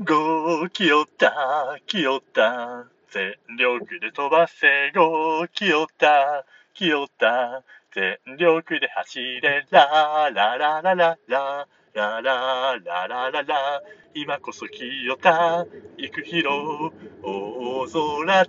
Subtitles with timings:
[0.00, 6.44] ゴー、清田、清田、全力で飛ばせ、ゴー、清田、
[6.74, 7.62] 清田、
[7.94, 12.76] 全力で走れ、ララララララ、ララ。
[12.84, 13.82] ララララ、
[14.14, 15.64] 今こそ清田、
[15.96, 16.92] 行く広、
[17.22, 18.46] 大空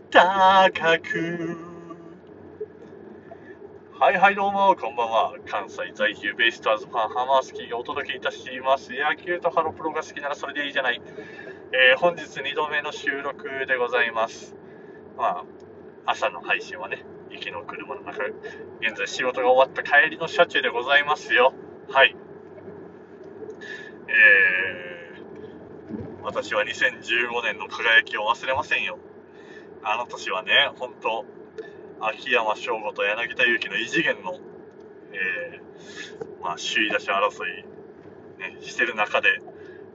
[0.71, 1.74] 高く。
[3.97, 5.33] はいはいどうも、こんばんは。
[5.47, 8.91] 関西在住ベイスターズファン、ハマースキーがお届けいたします。
[8.91, 11.01] 野球とハロプロが好きならそれでいいじゃない。
[11.71, 14.53] えー、本日2度目の収録でございます。
[15.15, 15.45] ま
[16.05, 18.25] あ、朝の配信はね、雪の車の中、
[18.81, 21.53] 現在仕事が終わった帰りの車中でございますよ。
[21.89, 22.17] はい。
[24.09, 28.99] えー、私は2015年の輝きを忘れませんよ。
[29.83, 31.23] あの年はね、本当
[31.99, 34.39] 秋山翔吾と柳田悠岐の異次元の、
[35.13, 37.65] えー、まあ、首位打者争い、
[38.39, 39.39] ね、してる中で、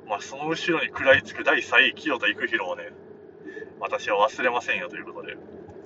[0.09, 2.91] まあ、その後ろに食らいつく第3位、清田育弘をね、
[3.79, 5.37] 私は忘れませんよということで、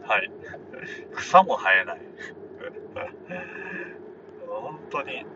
[0.06, 0.30] はい。
[1.14, 2.00] 草も生えない。
[4.48, 5.26] 本当に、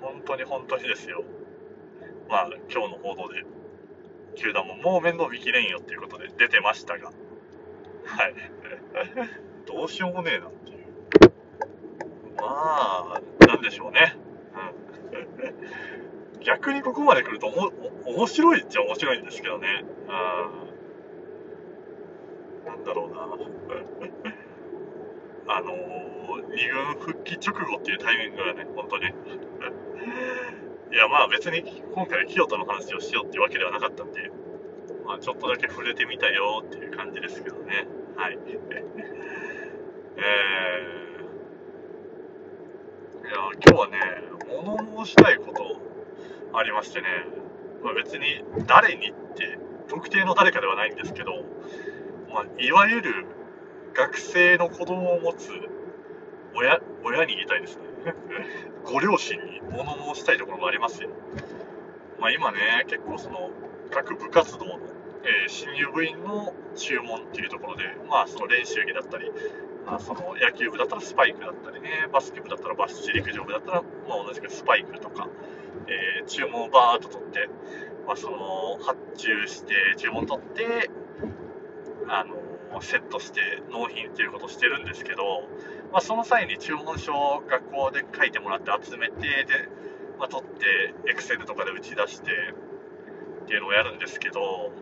[0.00, 1.24] 本当に本当にですよ。
[2.28, 3.44] まあ、今日の報道で、
[4.36, 7.12] 球団ももう面倒見きれんよっていうことで出てましたが、
[8.04, 8.34] はい。
[9.66, 10.78] どうしようもねえなっていう。
[12.36, 14.16] まあ、なんでしょうね。
[16.34, 16.40] うん。
[16.40, 17.70] 逆にここまで来るとおも、
[18.06, 19.84] 面白いっちゃ面白いんですけどね。
[20.06, 20.12] う
[22.66, 22.66] ん。
[22.66, 23.20] なんだろうな。
[25.52, 29.06] あのー、二軍復帰直後っていうタイミングがね、本当に。
[30.92, 34.30] いや、まあ別に今回清田の話をしようっていうわけではなかったんで、
[35.04, 37.86] まあちょっとだけ触れてみたよっていう感じですけどね。
[38.16, 38.38] はい。
[40.16, 43.98] えー、いや、今日はね、
[44.64, 47.06] 物申したいことありましてね、
[47.82, 49.58] まあ、別に誰にって、
[49.88, 51.44] 特定の誰かではないんですけど、
[52.32, 53.26] まあ、いわゆる
[53.94, 55.50] 学生の子供を持つ
[56.54, 57.82] 親親に言いたいですね。
[58.84, 61.10] ご両親に物申したいところがありますよ。
[62.18, 63.50] まあ、今ね、結構その
[63.90, 64.78] 各部活動の、
[65.24, 69.30] えー、新入部員の注文っていうところで、まあ、その練習着だったり、
[69.86, 75.28] まあ、その野球部だったらスパイクだったりね、バスケ部だったらバスチ陸上部だったら、まあ、同じくスパイクとか、
[75.86, 77.48] えー、注文をバーっと取って、
[78.06, 80.90] まあ、その発注して、注文取って、
[82.08, 85.48] あのセットして納品っていうことをしてるんですけど、
[85.92, 89.68] まあ、その際に注文書を学校で書いてもらって集めて、で、
[90.18, 92.30] まあ、取って、エクセルとかで打ち出して
[93.42, 94.72] っていうのをやるんですけど、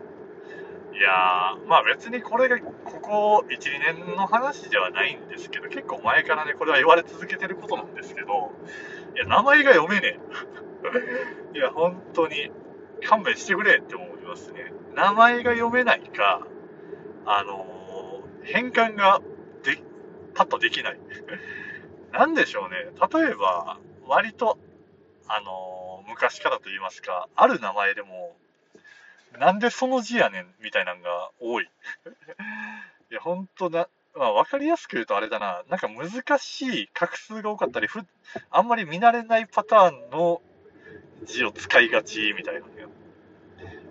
[0.99, 8.51] いやー、まあ別にこれがここ1、2年の話ではないんですけど、結構前からね、これは言われ続けてることなんですけど、
[9.15, 10.19] いや、名前が読めね
[11.53, 11.55] え。
[11.57, 12.51] いや、本当に
[13.07, 14.73] 勘弁してくれって思いますね。
[14.93, 16.45] 名前が読めないか、
[17.25, 19.21] あのー、変換が
[19.63, 19.81] で、
[20.33, 20.99] パッとできない。
[22.11, 22.91] なんでしょうね。
[23.13, 24.57] 例えば、割と、
[25.29, 28.35] あのー、昔からと言いますか、ある名前でも、
[29.37, 31.65] なんでその字やねんみたいなのが多い。
[33.11, 38.01] いや、ほんとな、まあ、わかりやすく言うとあれだな、なんか難しい画数が多かったり、ふ
[38.49, 40.41] あんまり見慣れないパターンの
[41.23, 42.85] 字を使いがちみたいなね。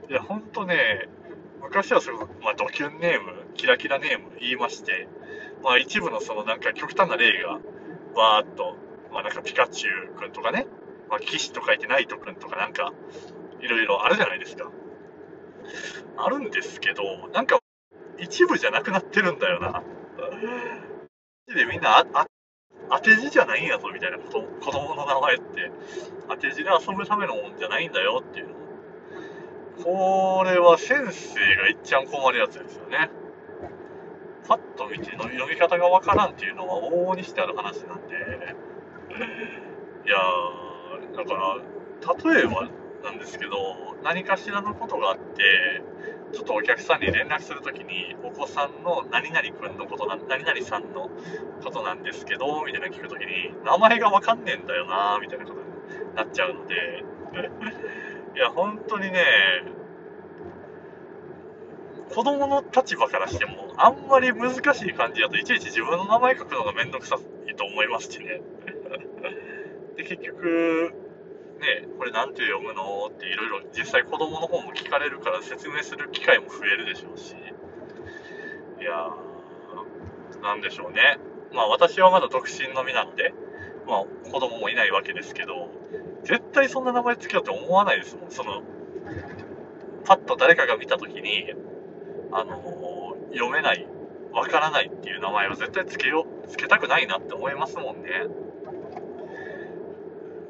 [0.09, 1.09] いや、ほんとね、
[1.61, 5.09] 昔はその、まあ、ドキュンネーム、キラキラネーム言いまして、
[5.63, 7.61] まあ、一部のそのなんか極端な例が、
[8.15, 8.77] わーっと、
[9.13, 10.67] まあ、なんかピカチュウくんとかね、
[11.11, 12.93] まあ、騎士と書いてナイトくんとかなんか、
[13.61, 14.71] いろいろあるじゃないですか。
[16.17, 17.59] あるんですけど、なんか、
[18.19, 19.83] 一部じゃなくなってるんだよな。
[21.55, 22.27] でみんなああ
[22.91, 25.71] 当て字じゃないんやぞみたいなこと子供の名前って。
[26.29, 28.55] 当て字で遊ぶためのもんじゃないんだよっていうの。
[29.85, 33.11] これは先生がいっちゃん困るやつですよね。
[34.47, 38.15] パッと見ての読み方がわからんっていうのは往々にしてある話なんで。
[40.05, 42.69] いやーだから例えば
[43.03, 45.83] なんですけど何かしらのことがあって
[46.33, 51.11] ちょっとお客さんに連絡するときに、お子さんの何々くんのことな、何々さんの
[51.65, 56.75] ことなんですけど、みたいな聞くときに、名前がわかんねえんだよなみたいなことになっちゃうので、
[58.37, 59.25] いや、本当にね、
[62.15, 67.17] 子供の立場からしても、あんまり難しい感じだと、いちいち自分の名前書くのがめんどくさ
[67.49, 68.41] いと思いますしね。
[69.97, 70.93] で、結局、
[71.59, 73.07] ね、これなんて読むの？
[73.09, 81.19] っていろいろ実際子供の方も聞かれるから説明する機会も増えるでしょうし、いやー、なんでしょうね。
[81.53, 83.35] まあ私はまだ独身の身なので、
[83.87, 85.71] まあ子供もいないわけですけど、
[86.25, 88.31] 絶対そんな名前つけようって思わないですもん。
[88.31, 88.63] その、
[90.05, 91.53] パッと誰かが見たときに、
[92.31, 93.87] あのー、読めない、
[94.33, 98.27] わからないっていう名前を絶対つけよう、つけたくないなって思いますもんね。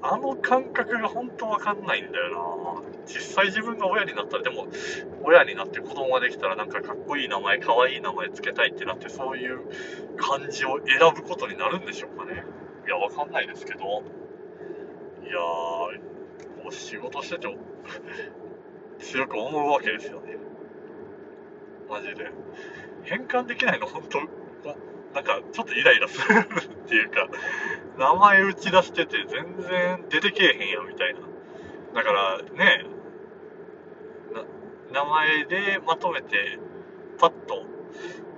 [0.00, 4.68] あの感覚が本当わかんないんだよな実際自分が親になったら、でも、
[5.22, 9.60] 親になって子供ができたらなんかかっこいい名前、かわいい名前つけたいってなって、そういう
[10.16, 12.44] 漢字を選ぶことになるんでしょうかね。
[12.86, 13.80] いや、わかんないですけど。
[13.80, 17.56] いやー、こう仕事してて
[19.00, 20.36] 強く思うわけですよね。
[21.88, 22.30] マジで。
[23.04, 23.86] 変換できないの？
[23.86, 24.18] 本当、
[25.14, 27.28] なんかちょっとイライラするっていうか、
[27.98, 31.20] 名前打ち出してて全然出てけえへんやみたいな。
[31.94, 32.86] だからね、
[34.92, 36.58] 名前でまとめて
[37.18, 37.64] パッと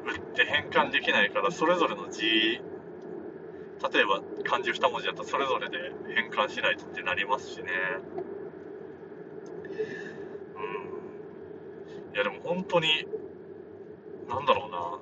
[0.07, 2.63] 打って変換できないからそれぞれの字例
[4.01, 7.65] えば漢字2文字だったらそれぞれで変換しないとってなりますしね。
[10.57, 12.15] うん。
[12.15, 12.89] いやでも本当に
[14.29, 14.99] なんだろうな。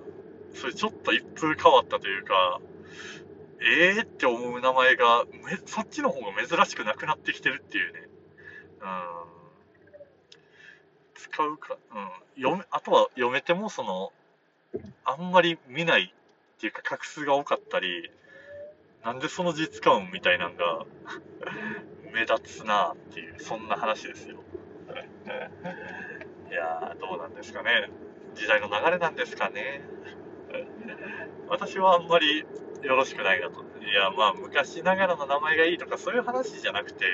[0.55, 2.61] それちょっと一風変わったというか
[3.61, 8.09] えー、って思う名前がめそっちの方が珍しくなくなってきてるっていうね
[8.81, 9.29] うん
[11.19, 14.13] 使うか、うん、読め、あとは読めても、その、
[15.05, 16.15] あんまり見ない
[16.57, 18.11] っていうか、画数が多かったり、
[19.05, 20.85] なんでその字使うんみたいなんが
[22.13, 24.39] 目立つなっていう、そんな話ですよ。
[26.51, 27.91] いや、どうなんですかね。
[28.35, 29.83] 時代の流れなんですかね。
[31.49, 32.47] 私はあんまり
[32.83, 33.61] よろしくないなと。
[33.61, 37.05] いや、まあ、昔ながらの名前がいいとか、そういう話じゃなくて、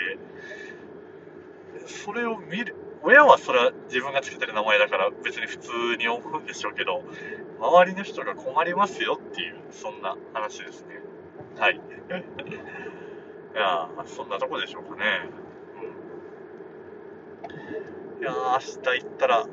[1.87, 7.03] それを見る、親はそれは自分がつけてる名前だから別に普通に思うんでしょうけど、
[7.61, 11.01] 周りの人が困りますよっていう、そんな話ですね。
[11.59, 11.75] はい。
[13.55, 15.29] いやそんなとこでしょうかね。
[18.17, 18.23] うん。
[18.23, 19.47] いや明日行ったら、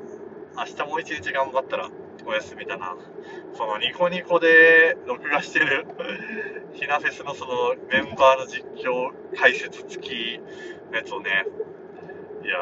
[0.56, 1.88] 明日もう一日頑張ったら
[2.26, 2.96] お休みだな。
[3.54, 5.86] そのニコニコで録画してる。
[6.74, 10.40] ひなフェスのそのメンバーの実況解説付き
[10.90, 11.44] のやつをね、
[12.44, 12.56] いや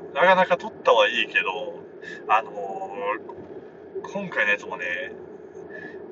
[0.00, 1.82] ー、なかなか撮ったはいいけど、
[2.28, 5.12] あのー、今回のやつもね、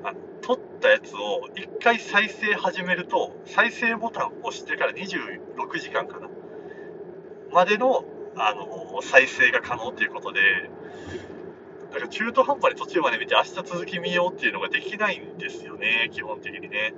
[0.03, 6.29] あ撮ったやつを一回再生始めると、再生ボタンを押してから26時間かな、
[7.51, 8.03] までの、
[8.35, 10.69] あのー、再生が可能ということで、
[11.97, 16.93] だから中途半端に途中まで見て明日続き見ようっていうのができないんですよね、基本的にね。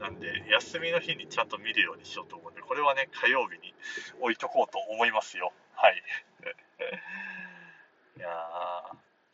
[0.00, 3.74] なんで、休みの日にちゃんと見るようにしようと思うんで、これはね、火曜日に
[4.22, 5.52] 置いとこうと思いますよ。
[5.74, 6.02] はい。
[8.16, 8.30] いやー、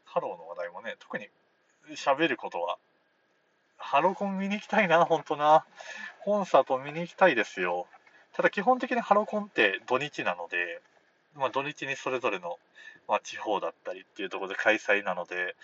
[0.04, 1.30] ハローの話題もね、特に
[1.90, 2.76] 喋ることは、
[3.78, 5.64] ハロコン見に行きたいな、ほんとな。
[6.24, 7.86] コンサート見に行きたいですよ。
[8.32, 10.82] ただ基本的にハロコンって土日なので、
[11.36, 12.58] まあ、土日にそれぞれの、
[13.08, 15.54] まあ、地方だったりっていうところで開催なので、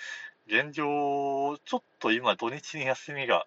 [0.47, 3.47] 現状、ちょっと今土日に休みが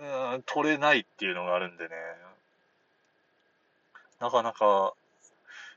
[0.00, 1.90] うん、取れないっていうのがあるんでね、
[4.20, 4.92] なかなか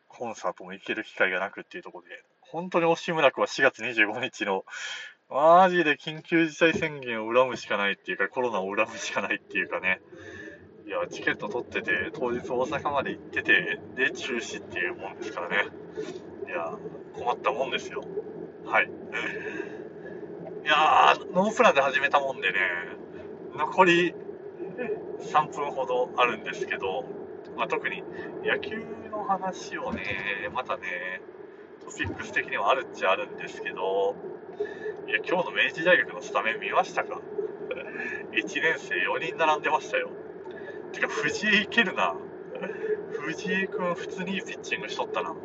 [0.07, 4.63] コンサートも行ける機会がなくっていうところで、本当に惜しむらくは4月25日の、
[5.29, 10.01] マジで緊急事態宣言を恨むしかないっていうか、コロナを恨むしかないっていうかね、
[10.91, 15.69] いや、チケット取ってて、当日大阪まで行ってて、で、中止っていうもんですからね。
[16.45, 16.77] いや、
[17.13, 18.03] 困ったもんですよ。
[18.65, 18.87] はい。
[18.87, 18.89] い
[20.65, 22.59] やー、ノープランで始めたもんでね、
[23.55, 24.13] 残り
[25.21, 27.05] 3分ほどあるんですけど、
[27.55, 28.03] まあ、特に
[28.43, 31.21] 野球の話をね、またね、
[31.85, 34.17] トピックス的にはあるっちゃあるんですけど、
[35.07, 37.21] いや、今日の明治大学のスタメン見ましたか
[38.35, 40.09] ?1 年生4人並んでましたよ。
[40.91, 42.15] てか、藤井いけるな。
[43.11, 45.31] 藤井君、普通にいいピッチングしとったな。
[45.31, 45.37] うん。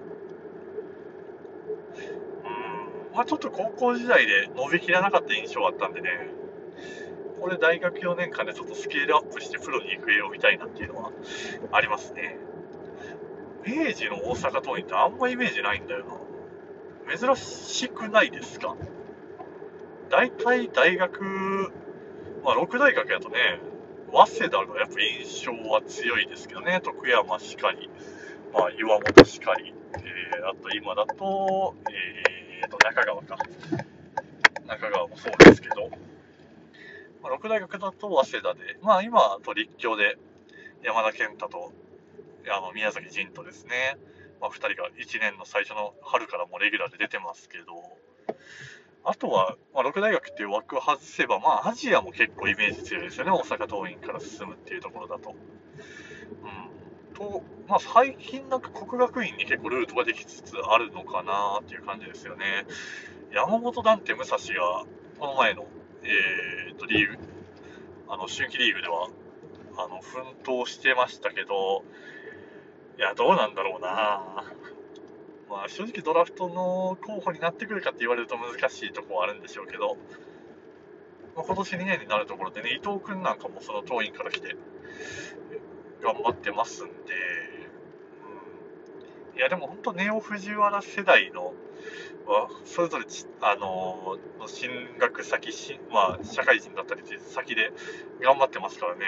[3.14, 6.08] まあちょっと高校時代で伸びきらなかった印象があったんでね、
[7.40, 11.12] これ大学4年間でちょっとスケールアップしてプロに行く絵を見たいなっていうのは
[11.72, 12.38] ありますね。
[13.66, 16.04] 明治の大阪桐蔭ってあんまイメージないんだよ
[17.08, 17.16] な。
[17.16, 18.76] 珍しくないですか？
[20.08, 21.72] 大体大学、
[22.44, 23.60] まあ6大学やとね、
[24.12, 27.90] 早稲田がやっぱ印象は強いですけどね、徳山しかり、
[28.52, 33.36] まあ岩本しかり、えー、あと今だと、えーと、中川か。
[34.66, 35.90] 中川もそうですけど、
[37.22, 40.18] まあ、6大学だと早稲田で、まあ今と立教で
[40.82, 41.72] 山田健太と
[42.48, 43.96] あの宮崎仁とですね、
[44.40, 47.64] まあ、2人が1年の最初の春からもレギュラーで出てますけど、
[49.08, 55.30] あとは、まあ、6大学っていう枠を外せば、まあ、アジアも結構イメージ強いですよね、大阪桐蔭から進むっていうところだと。
[55.30, 57.14] うん。
[57.14, 62.66] と、まあ、最近なんか国学院に結構ルートができつつあるのかなっていう感じですよね。
[63.32, 64.84] 山本ダンテ武蔵が、
[65.20, 65.66] この前の、
[66.02, 67.18] えー、とリーグ、
[68.08, 69.08] あの春季リーグでは
[69.78, 71.84] あの奮闘してましたけど、
[72.98, 74.42] いや、どうなんだろうな。
[75.48, 79.96] まあ、正直ドラフトの候補になってくるかって言われると難しいところはあるんでしょうけど、
[81.36, 84.56] まあ、今年2年になるところでね、伊藤君なんかもその当院から来て、
[86.02, 86.92] 頑張ってますんで、
[89.32, 91.54] うん、いや、でも本当、ネオ藤原世代の、
[92.64, 93.04] それぞれ
[93.40, 97.72] あのの進学先し、まあ、社会人だったり先で
[98.20, 99.04] 頑張ってますからね、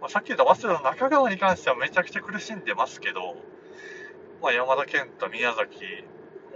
[0.00, 3.36] まあ、さっき言った早稲田の中川に関してはめちゃくちゃ苦しんでますけど、
[4.42, 5.84] まあ、山田健太、宮崎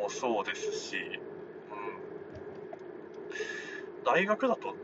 [0.01, 1.01] もそうですし、う
[4.01, 4.75] ん、大学だと、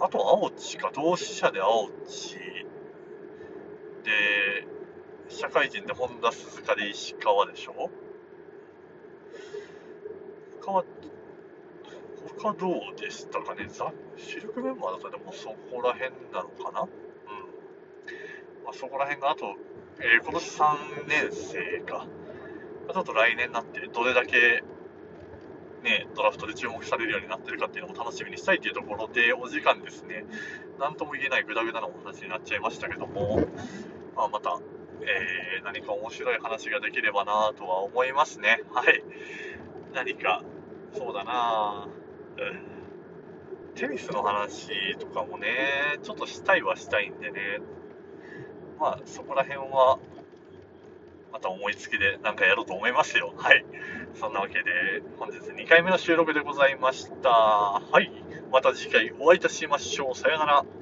[0.00, 2.36] あと青地か、同志社で青地
[4.04, 4.66] で、
[5.28, 7.90] 社会人で本田鈴鹿で石川でしょ？
[10.62, 10.84] 他は、
[12.38, 13.68] 他どうでしたかね？
[14.16, 16.80] 主力メンバーだとでもそこら辺なのかな？
[16.82, 16.88] うん。
[18.68, 19.56] あ、そこら辺が、あと、
[19.98, 22.06] えー、今年3年生か。
[22.92, 24.62] ちょっと来年になってどれだけ
[25.82, 30.26] ね、ドラフトで注目されるようになってるかっていうのも楽しみにしたいというところで、お時間ですね、
[30.78, 33.40] なんとも言えないグダグダなお話になっちゃいましたけども、
[34.14, 34.58] まあ、また、
[35.00, 38.62] えー、何か面白い話ができればなとは思いますね。
[38.72, 39.02] はい。
[39.94, 40.42] 何か、
[40.92, 41.88] そうだな
[43.74, 47.60] テニスの話とかもね、ちょっとしたいはしたいんでね、
[48.78, 49.98] まあ、そこら辺は、
[51.32, 53.32] また思いつきで何かやろうと思いますよ。
[53.36, 53.64] はい。
[54.14, 57.30] そんなわけで、本日2回目の収録でございました。
[57.30, 58.10] はい。
[58.52, 60.14] また次回お会いいたしましょう。
[60.16, 60.80] さよなら。